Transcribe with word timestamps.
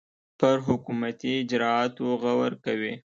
پر 0.39 0.55
حکومتي 0.67 1.29
اجرآتو 1.41 2.05
غور 2.21 2.51
کوي. 2.65 2.93